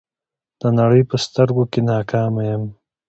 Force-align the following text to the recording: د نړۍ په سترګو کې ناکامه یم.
د 0.59 0.61
نړۍ 0.79 1.01
په 1.09 1.15
سترګو 1.25 1.63
کې 1.71 1.79
ناکامه 1.91 2.41
یم. 2.49 2.63